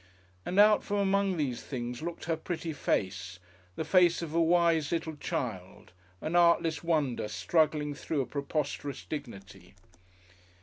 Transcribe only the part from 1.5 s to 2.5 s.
things looked her